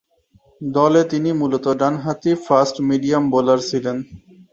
দলে 0.61 1.01
তিনি 1.11 1.29
মূলতঃ 1.39 1.73
ডানহাতি 1.81 2.31
ফাস্ট 2.45 2.75
মিডিয়াম 2.89 3.23
বোলার 3.33 3.59
ছিলেন। 3.69 3.97